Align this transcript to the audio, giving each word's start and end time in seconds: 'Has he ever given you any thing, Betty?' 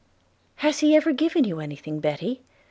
'Has 0.55 0.79
he 0.79 0.95
ever 0.95 1.11
given 1.13 1.43
you 1.43 1.59
any 1.59 1.75
thing, 1.75 1.99
Betty?' 1.99 2.41